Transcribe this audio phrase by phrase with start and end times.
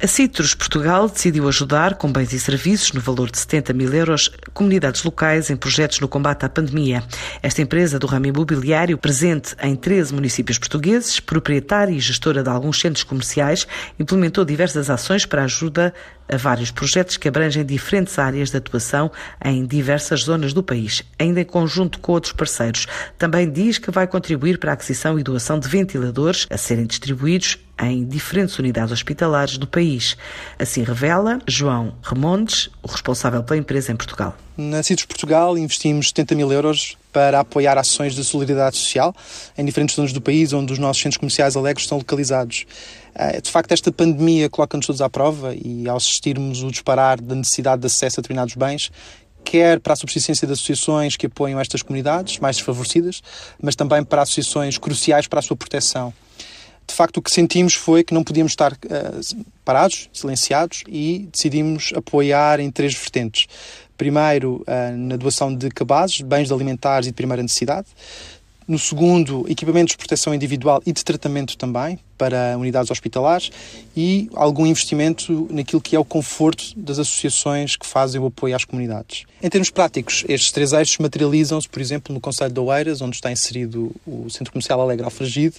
[0.00, 4.30] A Citrus Portugal decidiu ajudar com bens e serviços no valor de 70 mil euros
[4.54, 7.02] comunidades locais em projetos no combate à pandemia.
[7.42, 12.78] Esta empresa do ramo imobiliário, presente em 13 municípios portugueses, proprietária e gestora de alguns
[12.78, 13.66] centros comerciais,
[13.98, 15.92] implementou diversas ações para ajuda
[16.28, 19.10] a vários projetos que abrangem diferentes áreas de atuação
[19.44, 22.86] em diversas zonas do país, ainda em conjunto com outros parceiros.
[23.16, 27.58] Também diz que vai contribuir para a aquisição e doação de ventiladores a serem distribuídos
[27.80, 30.16] em diferentes unidades hospitalares do país.
[30.58, 34.36] Assim revela João Remondes, o responsável pela empresa em Portugal.
[34.60, 39.14] Na CITES Portugal investimos 70 mil euros para apoiar ações de solidariedade social
[39.56, 42.66] em diferentes zonas do país onde os nossos centros comerciais alegres estão localizados.
[43.14, 47.36] Eh, de facto, esta pandemia coloca-nos todos à prova e ao assistirmos o disparar da
[47.36, 48.90] necessidade de acesso a determinados bens,
[49.44, 53.22] quer para a subsistência de associações que apoiam estas comunidades mais desfavorecidas,
[53.62, 56.12] mas também para associações cruciais para a sua proteção
[56.88, 61.92] de facto o que sentimos foi que não podíamos estar uh, parados, silenciados e decidimos
[61.94, 63.46] apoiar em três vertentes.
[63.98, 67.88] Primeiro, uh, na doação de cabazes, bens alimentares e de primeira necessidade.
[68.68, 73.50] No segundo, equipamentos de proteção individual e de tratamento também, para unidades hospitalares
[73.96, 78.66] e algum investimento naquilo que é o conforto das associações que fazem o apoio às
[78.66, 79.24] comunidades.
[79.42, 83.32] Em termos práticos, estes três eixos materializam-se, por exemplo, no Conselho de Oeiras, onde está
[83.32, 85.56] inserido o Centro Comercial Alegre Alfragide,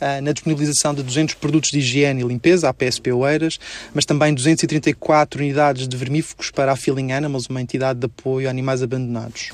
[0.00, 3.60] ah, na disponibilização de 200 produtos de higiene e limpeza, à PSP Oeiras,
[3.94, 8.50] mas também 234 unidades de vermífugos para a Feeling Animals, uma entidade de apoio a
[8.50, 9.50] animais abandonados.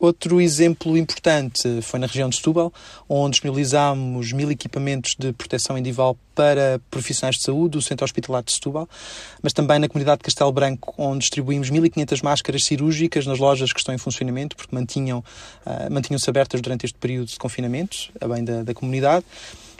[0.00, 2.72] Outro exemplo importante foi na região de Setúbal,
[3.06, 8.50] onde disponibilizámos mil equipamentos de proteção individual para profissionais de saúde do Centro Hospitalar de
[8.50, 8.88] Setúbal,
[9.42, 13.78] mas também na comunidade de Castelo Branco, onde distribuímos 1.500 máscaras cirúrgicas nas lojas que
[13.78, 15.18] estão em funcionamento, porque mantinham,
[15.66, 19.26] uh, mantinham-se abertas durante este período de confinamento, a bem da, da comunidade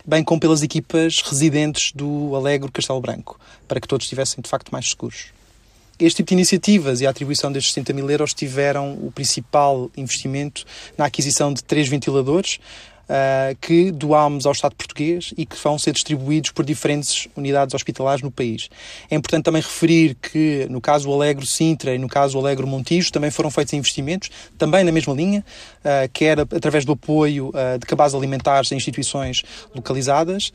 [0.06, 4.70] bem como pelas equipas residentes do Alegre Castelo Branco, para que todos estivessem de facto
[4.70, 5.26] mais seguros.
[6.00, 10.64] Este tipo de iniciativas e a atribuição destes 60 mil euros tiveram o principal investimento
[10.96, 12.58] na aquisição de três ventiladores,
[13.10, 18.22] uh, que doámos ao Estado português e que vão ser distribuídos por diferentes unidades hospitalares
[18.22, 18.70] no país.
[19.10, 22.66] É importante também referir que, no caso do Alegro Sintra e no caso do Alegro
[22.66, 25.44] Montijo, também foram feitos investimentos, também na mesma linha,
[25.80, 29.42] uh, quer através do apoio uh, de cabazes alimentares a instituições
[29.74, 30.52] localizadas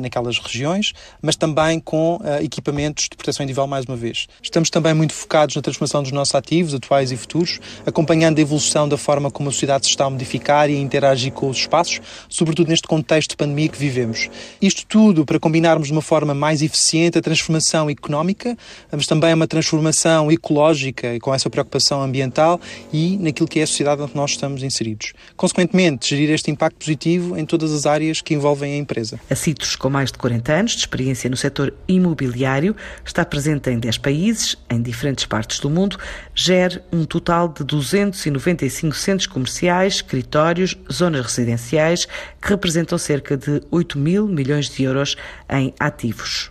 [0.00, 4.26] naquelas regiões, mas também com equipamentos de proteção individual, mais uma vez.
[4.42, 8.88] Estamos também muito focados na transformação dos nossos ativos, atuais e futuros, acompanhando a evolução
[8.88, 11.97] da forma como a sociedade se está a modificar e a interagir com os espaços,
[12.28, 14.28] sobretudo neste contexto de pandemia que vivemos.
[14.60, 18.56] Isto tudo para combinarmos de uma forma mais eficiente a transformação económica,
[18.90, 22.60] mas também uma transformação ecológica e com essa preocupação ambiental
[22.92, 25.12] e naquilo que é a sociedade onde nós estamos inseridos.
[25.36, 29.20] Consequentemente, gerir este impacto positivo em todas as áreas que envolvem a empresa.
[29.30, 33.78] A Citrus, com mais de 40 anos de experiência no setor imobiliário, está presente em
[33.78, 35.98] 10 países, em diferentes partes do mundo,
[36.34, 41.87] gera um total de 295 centros comerciais, escritórios, zonas residenciais
[42.40, 45.16] que representam cerca de 8 mil milhões de euros
[45.48, 46.50] em ativos.